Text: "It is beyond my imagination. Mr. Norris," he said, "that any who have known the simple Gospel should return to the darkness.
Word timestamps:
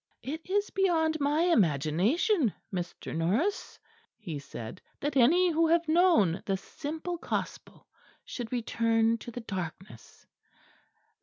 "It 0.23 0.49
is 0.49 0.71
beyond 0.71 1.19
my 1.19 1.41
imagination. 1.43 2.51
Mr. 2.73 3.15
Norris," 3.15 3.77
he 4.17 4.39
said, 4.39 4.81
"that 4.99 5.15
any 5.15 5.51
who 5.51 5.67
have 5.67 5.87
known 5.87 6.41
the 6.47 6.57
simple 6.57 7.17
Gospel 7.17 7.85
should 8.25 8.51
return 8.51 9.19
to 9.19 9.29
the 9.29 9.41
darkness. 9.41 10.25